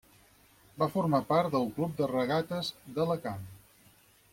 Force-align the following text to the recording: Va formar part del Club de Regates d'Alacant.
Va 0.83 0.87
formar 0.93 1.19
part 1.33 1.53
del 1.57 1.69
Club 1.77 1.95
de 2.01 2.09
Regates 2.15 2.73
d'Alacant. 2.97 3.51